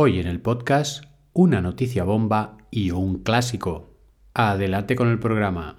[0.00, 3.96] Hoy en el podcast, una noticia bomba y un clásico.
[4.32, 5.76] Adelante con el programa.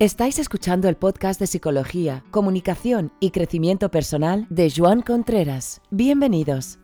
[0.00, 5.82] Estáis escuchando el podcast de Psicología, Comunicación y Crecimiento Personal de Joan Contreras.
[5.92, 6.80] Bienvenidos.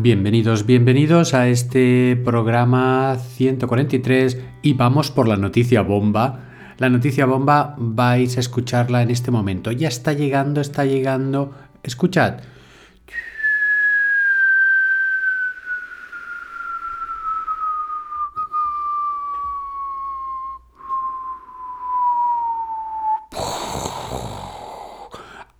[0.00, 6.44] Bienvenidos, bienvenidos a este programa 143 y vamos por la noticia bomba.
[6.78, 9.72] La noticia bomba vais a escucharla en este momento.
[9.72, 11.52] Ya está llegando, está llegando.
[11.82, 12.34] Escuchad.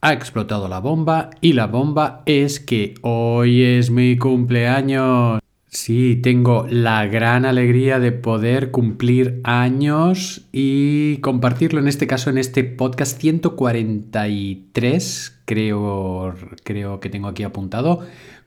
[0.01, 5.41] Ha explotado la bomba y la bomba es que hoy es mi cumpleaños.
[5.71, 12.39] Sí, tengo la gran alegría de poder cumplir años y compartirlo en este caso en
[12.39, 16.35] este podcast 143, creo,
[16.65, 18.01] creo que tengo aquí apuntado,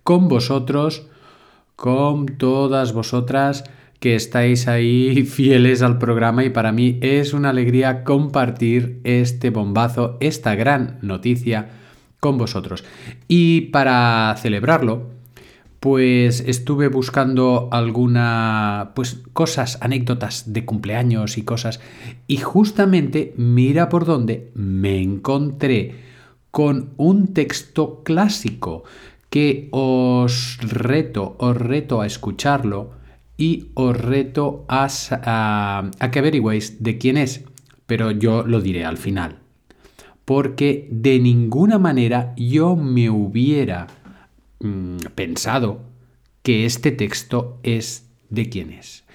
[0.03, 1.05] con vosotros,
[1.75, 3.65] con todas vosotras
[4.01, 10.17] que estáis ahí fieles al programa y para mí es una alegría compartir este bombazo,
[10.19, 11.69] esta gran noticia
[12.19, 12.83] con vosotros.
[13.27, 15.11] Y para celebrarlo,
[15.79, 21.79] pues estuve buscando alguna pues cosas, anécdotas de cumpleaños y cosas
[22.27, 25.95] y justamente mira por dónde me encontré
[26.49, 28.83] con un texto clásico
[29.29, 33.00] que os reto, os reto a escucharlo
[33.41, 37.43] y os reto a, que averigüéis de quién es,
[37.87, 39.39] pero yo lo diré al final.
[40.25, 43.87] Porque de ninguna manera yo me hubiera
[44.59, 45.81] mm, pensado
[46.43, 49.05] que este texto es de quién es.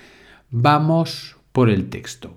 [0.51, 2.35] Vamos por el texto.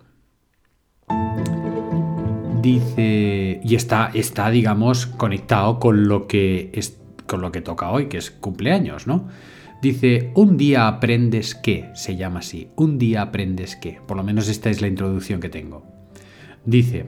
[2.61, 8.09] Dice, y está, está digamos, conectado con lo, que es, con lo que toca hoy,
[8.09, 9.27] que es cumpleaños, ¿no?
[9.81, 14.49] Dice, un día aprendes qué, se llama así, un día aprendes qué, por lo menos
[14.49, 15.85] esta es la introducción que tengo.
[16.65, 17.05] Dice,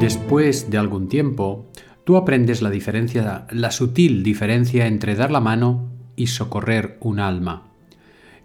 [0.00, 1.66] después de algún tiempo,
[2.04, 7.70] tú aprendes la diferencia, la sutil diferencia entre dar la mano y socorrer un alma.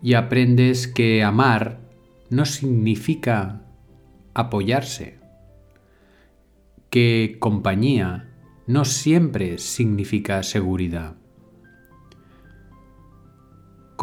[0.01, 1.79] Y aprendes que amar
[2.29, 3.61] no significa
[4.33, 5.19] apoyarse,
[6.89, 8.29] que compañía
[8.67, 11.22] no siempre significa seguridad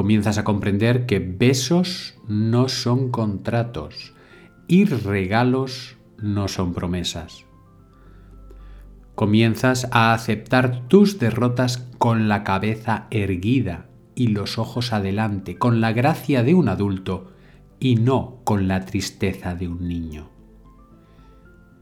[0.00, 4.14] comienzas a comprender que besos no son contratos
[4.66, 7.44] y regalos no son promesas.
[9.14, 15.92] Comienzas a aceptar tus derrotas con la cabeza erguida y los ojos adelante, con la
[15.92, 17.32] gracia de un adulto
[17.78, 20.30] y no con la tristeza de un niño.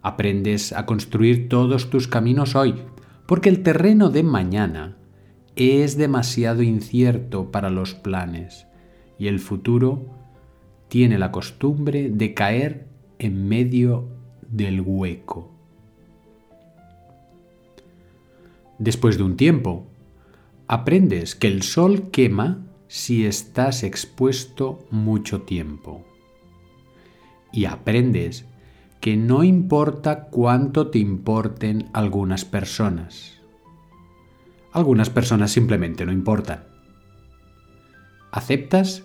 [0.02, 2.82] Aprendes a construir todos tus caminos hoy,
[3.26, 4.97] porque el terreno de mañana
[5.58, 8.68] es demasiado incierto para los planes
[9.18, 10.06] y el futuro
[10.86, 12.86] tiene la costumbre de caer
[13.18, 14.08] en medio
[14.48, 15.50] del hueco.
[18.78, 19.88] Después de un tiempo,
[20.68, 26.06] aprendes que el sol quema si estás expuesto mucho tiempo.
[27.52, 28.44] Y aprendes
[29.00, 33.37] que no importa cuánto te importen algunas personas
[34.78, 36.64] algunas personas simplemente no importan.
[38.30, 39.04] ¿Aceptas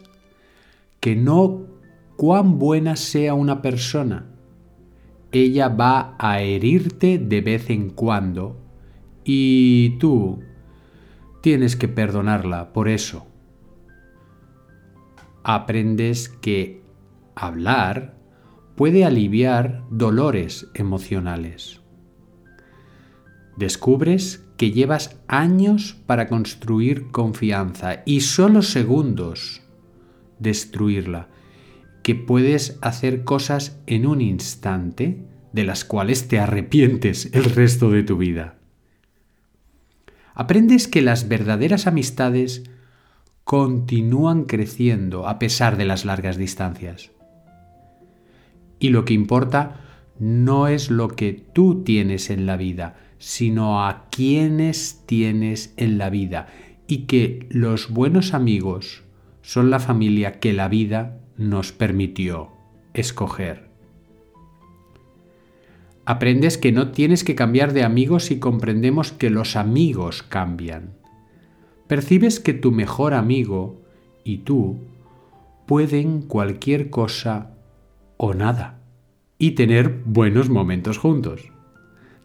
[1.00, 1.66] que no
[2.18, 4.28] cuán buena sea una persona?
[5.32, 8.58] Ella va a herirte de vez en cuando
[9.24, 10.44] y tú
[11.42, 13.26] tienes que perdonarla por eso.
[15.44, 16.82] Aprendes que
[17.36, 18.16] hablar
[18.76, 21.82] puede aliviar dolores emocionales.
[23.58, 29.62] Descubres que llevas años para construir confianza y solo segundos
[30.40, 31.28] destruirla,
[32.02, 38.04] que puedes hacer cosas en un instante de las cuales te arrepientes el resto de
[38.04, 38.56] tu vida.
[40.34, 42.64] Aprendes que las verdaderas amistades
[43.44, 47.12] continúan creciendo a pesar de las largas distancias.
[48.80, 49.82] Y lo que importa
[50.20, 56.10] no es lo que tú tienes en la vida, sino a quienes tienes en la
[56.10, 56.48] vida
[56.88, 59.04] y que los buenos amigos
[59.42, 62.50] son la familia que la vida nos permitió
[62.94, 63.70] escoger.
[66.04, 70.90] Aprendes que no tienes que cambiar de amigos y comprendemos que los amigos cambian.
[71.88, 73.82] Percibes que tu mejor amigo
[74.26, 74.80] y tú
[75.66, 77.56] pueden cualquier cosa
[78.18, 78.82] o nada
[79.38, 81.53] y tener buenos momentos juntos.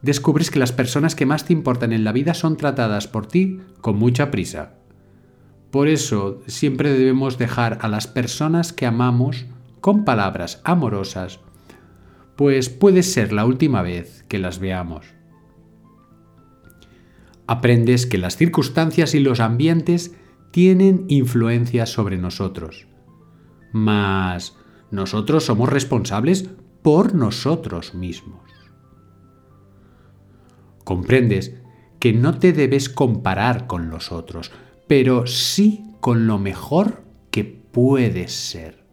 [0.03, 3.61] Descubres que las personas que más te importan en la vida son tratadas por ti
[3.81, 4.75] con mucha prisa.
[5.71, 9.47] Por eso siempre debemos dejar a las personas que amamos
[9.81, 11.41] con palabras amorosas,
[12.37, 15.07] pues puede ser la última vez que las veamos.
[17.47, 20.15] Aprendes que las circunstancias y los ambientes
[20.51, 22.87] tienen influencia sobre nosotros.
[23.73, 24.57] Mas
[24.91, 26.49] nosotros somos responsables
[26.83, 28.58] por nosotros mismos.
[30.89, 31.55] Comprendes
[31.99, 34.53] que no te debes comparar con los otros,
[34.87, 38.87] pero sí con lo mejor que puedes ser.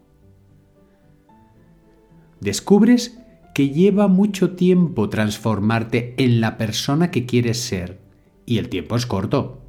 [2.42, 3.18] Descubres
[3.54, 8.02] que lleva mucho tiempo transformarte en la persona que quieres ser
[8.46, 9.62] y el tiempo es corto.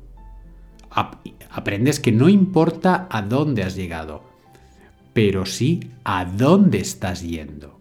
[1.48, 4.24] Aprendes que no importa a dónde has llegado,
[5.12, 7.78] pero sí a dónde estás yendo.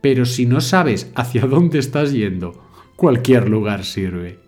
[0.00, 2.66] Pero si no sabes hacia dónde estás yendo,
[2.98, 4.40] cualquier lugar sirve.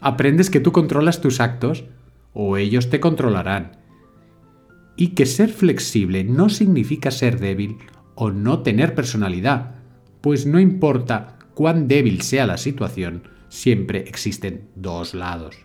[0.00, 1.84] Aprendes que tú controlas tus actos
[2.32, 3.72] o ellos te controlarán.
[4.96, 7.76] Y que ser flexible no significa ser débil
[8.14, 9.74] o no tener personalidad,
[10.22, 15.58] pues no importa cuán débil sea la situación, siempre existen dos lados.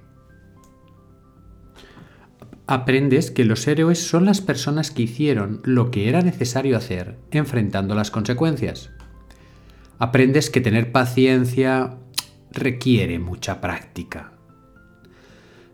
[2.68, 7.96] Aprendes que los héroes son las personas que hicieron lo que era necesario hacer enfrentando
[7.96, 8.92] las consecuencias.
[9.98, 11.98] Aprendes que tener paciencia
[12.52, 14.34] requiere mucha práctica.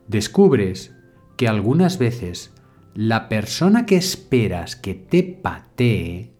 [0.07, 0.93] Descubres
[1.37, 2.53] que algunas veces
[2.93, 6.33] la persona que esperas que te patee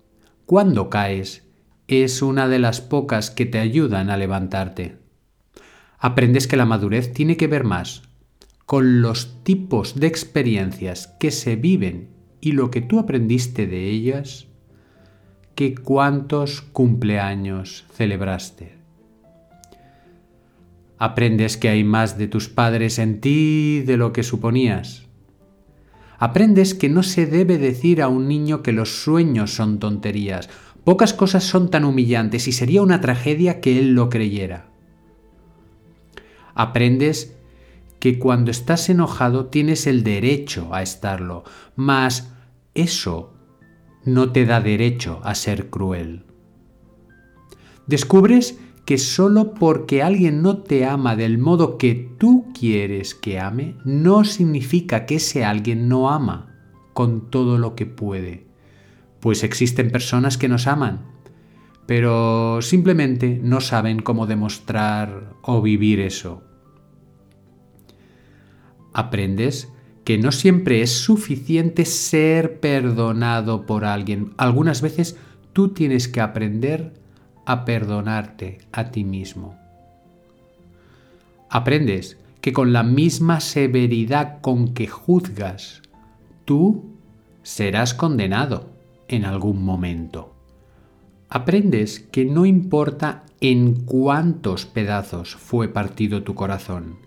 [0.45, 1.47] cuando caes
[1.87, 4.97] es una de las pocas que te ayudan a levantarte.
[5.97, 8.03] Aprendes que la madurez tiene que ver más
[8.65, 14.47] con los tipos de experiencias que se viven y lo que tú aprendiste de ellas,
[15.69, 18.75] cuántos cumpleaños celebraste.
[20.97, 25.07] Aprendes que hay más de tus padres en ti de lo que suponías.
[26.19, 30.49] Aprendes que no se debe decir a un niño que los sueños son tonterías.
[30.83, 34.69] Pocas cosas son tan humillantes y sería una tragedia que él lo creyera.
[36.53, 37.35] Aprendes
[37.99, 41.43] que cuando estás enojado tienes el derecho a estarlo,
[41.75, 42.31] mas
[42.73, 43.33] eso
[44.05, 46.23] no te da derecho a ser cruel.
[47.87, 53.75] Descubres que solo porque alguien no te ama del modo que tú quieres que ame,
[53.85, 56.55] no significa que ese alguien no ama
[56.93, 58.47] con todo lo que puede.
[59.19, 61.05] Pues existen personas que nos aman,
[61.85, 66.43] pero simplemente no saben cómo demostrar o vivir eso
[68.93, 69.71] aprendes
[70.11, 74.33] que no siempre es suficiente ser perdonado por alguien.
[74.35, 75.15] Algunas veces
[75.53, 76.91] tú tienes que aprender
[77.45, 79.55] a perdonarte a ti mismo.
[81.49, 85.81] Aprendes que con la misma severidad con que juzgas,
[86.43, 86.91] tú
[87.41, 88.69] serás condenado
[89.07, 90.35] en algún momento.
[91.29, 96.97] Aprendes que no importa en cuántos pedazos fue partido tu corazón,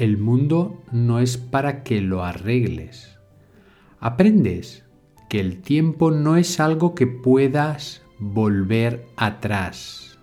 [0.00, 3.18] el mundo no es para que lo arregles.
[4.00, 4.82] Aprendes
[5.28, 10.18] que el tiempo no es algo que puedas volver atrás.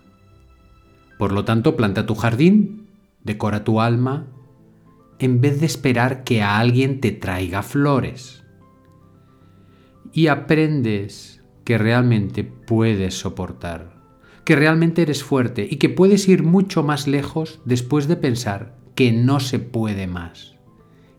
[1.16, 2.88] Por lo tanto, planta tu jardín,
[3.22, 4.26] decora tu alma,
[5.20, 8.42] en vez de esperar que a alguien te traiga flores.
[10.12, 13.94] Y aprendes que realmente puedes soportar,
[14.44, 19.12] que realmente eres fuerte y que puedes ir mucho más lejos después de pensar que
[19.12, 20.56] no se puede más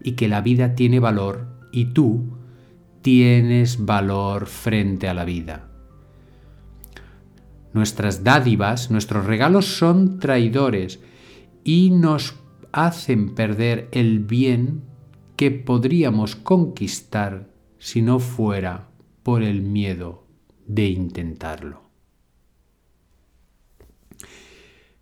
[0.04, 2.38] y que la vida tiene valor y tú
[3.02, 5.72] tienes valor frente a la vida.
[7.72, 11.00] Nuestras dádivas, nuestros regalos son traidores
[11.64, 12.36] y nos
[12.74, 14.82] hacen perder el bien
[15.38, 18.90] que podríamos conquistar si no fuera
[19.24, 20.28] por el miedo
[20.68, 21.90] de intentarlo.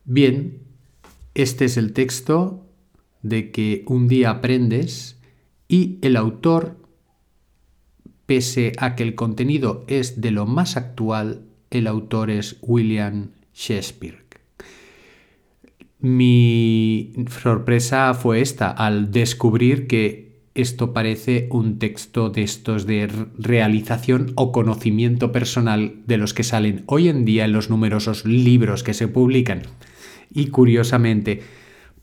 [0.06, 0.62] Bien,
[1.34, 2.66] este es el texto
[3.22, 5.18] de que un día aprendes
[5.68, 6.78] y el autor,
[8.26, 14.28] pese a que el contenido es de lo más actual, el autor es William Shakespeare.
[16.00, 23.08] Mi sorpresa fue esta al descubrir que esto parece un texto de estos de
[23.38, 28.84] realización o conocimiento personal de los que salen hoy en día en los numerosos libros
[28.84, 29.62] que se publican.
[30.34, 31.42] Y curiosamente,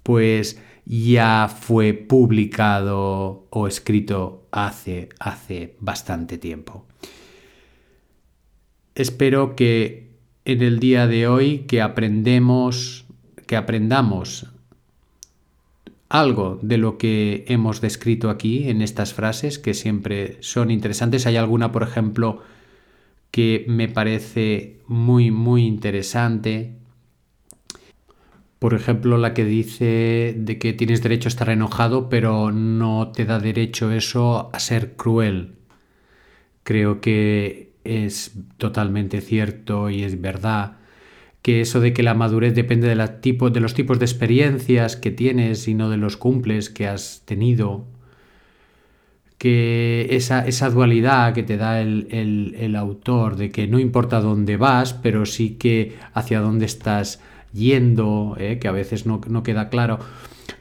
[0.02, 6.86] pues ya fue publicado o escrito hace, hace bastante tiempo.
[8.94, 10.10] Espero que
[10.44, 13.06] en el día de hoy que aprendemos,
[13.46, 14.46] que aprendamos
[16.08, 21.26] algo de lo que hemos descrito aquí en estas frases que siempre son interesantes.
[21.26, 22.40] Hay alguna, por ejemplo,
[23.32, 26.76] que me parece muy, muy interesante.
[28.58, 33.24] Por ejemplo, la que dice de que tienes derecho a estar enojado, pero no te
[33.24, 35.56] da derecho eso a ser cruel.
[36.62, 40.78] Creo que es totalmente cierto y es verdad
[41.44, 45.74] que eso de que la madurez depende de, los tipos de experiencias que tienes y
[45.74, 47.84] no de los cumples que has tenido,
[49.36, 54.94] que esa, esa dualidad que te da el, autor de que no importa dónde vas,
[54.94, 57.20] pero sí que hacia dónde estás
[57.54, 59.98] yendo, eh, que a veces no, no queda claro.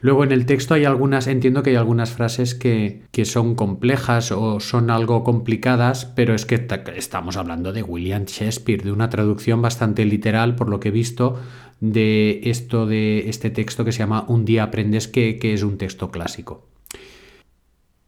[0.00, 4.60] Luego en el texto hay algunas, entiendo que hay algunas frases que, son complejas o
[4.60, 10.04] son algo complicadas, pero es que estamos hablando de William Shakespeare, de una traducción bastante
[10.04, 11.38] literal, por lo que he visto,
[11.80, 15.78] de esto de este texto que se llama Un día aprendes que, que es un
[15.78, 16.73] texto clásico.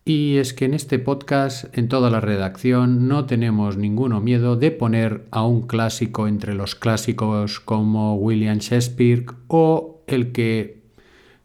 [0.08, 4.70] Y es que en este podcast, en toda la redacción, no tenemos ninguno miedo de
[4.70, 10.78] poner a un clásico entre los clásicos como William Shakespeare o el que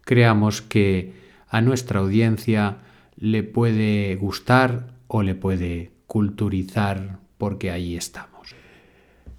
[0.01, 1.11] creamos que
[1.49, 2.77] a nuestra audiencia
[3.15, 8.53] le puede gustar o le puede culturizar porque ahí estamos.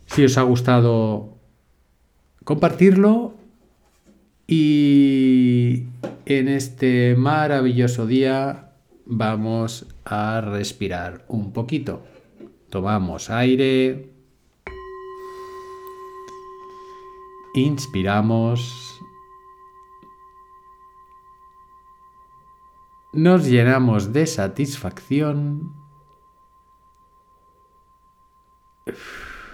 [0.06, 1.38] Si os ha gustado,
[2.42, 3.34] compartirlo
[4.48, 5.84] y
[6.26, 8.71] en este maravilloso día
[9.06, 12.02] vamos a respirar un poquito.
[12.70, 14.10] Tomamos aire.
[17.54, 18.92] Inspiramos.
[23.12, 25.74] nos llenamos de satisfacción,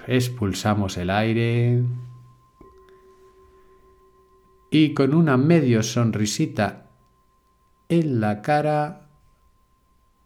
[0.06, 1.82] expulsamos el aire
[4.70, 6.86] y con una medio sonrisita
[7.88, 9.07] en la cara,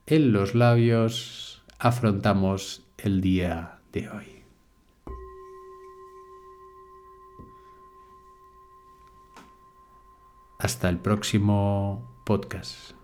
[0.06, 4.44] en los labios, afrontamos el día de hoy.
[10.59, 13.01] Hasta el próximo podcast.